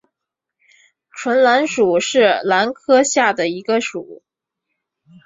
[1.11, 4.23] 唇兰属是兰科下的一个属。